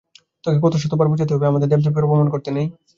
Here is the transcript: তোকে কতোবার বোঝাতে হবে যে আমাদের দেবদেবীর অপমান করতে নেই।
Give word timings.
তোকে 0.43 0.57
কতোবার 0.85 1.07
বোঝাতে 1.07 1.31
হবে 1.33 1.43
যে 1.43 1.51
আমাদের 1.51 1.69
দেবদেবীর 1.71 2.07
অপমান 2.07 2.27
করতে 2.29 2.49
নেই। 2.51 2.67